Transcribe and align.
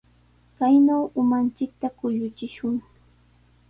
Kaynaw 0.57 1.03
umanchikta 1.21 1.87
kuyuchishun. 1.97 2.75